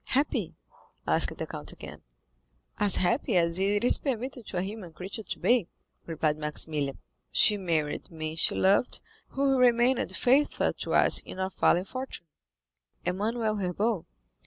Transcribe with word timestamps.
"Happy?" 0.07 0.55
asked 1.05 1.37
the 1.37 1.45
count 1.45 1.71
again. 1.71 2.01
"As 2.79 2.95
happy 2.95 3.37
as 3.37 3.59
it 3.59 3.83
is 3.83 3.99
permitted 3.99 4.47
to 4.47 4.57
a 4.57 4.63
human 4.63 4.93
creature 4.93 5.21
to 5.21 5.37
be," 5.37 5.67
replied 6.07 6.39
Maximilian. 6.39 6.97
"She 7.31 7.55
married 7.55 8.05
the 8.05 8.15
man 8.15 8.35
she 8.35 8.55
loved, 8.55 8.99
who 9.27 9.59
remained 9.59 10.17
faithful 10.17 10.73
to 10.73 10.95
us 10.95 11.19
in 11.19 11.37
our 11.37 11.51
fallen 11.51 11.85
fortunes—Emmanuel 11.85 13.57
Herbaut." 13.57 14.07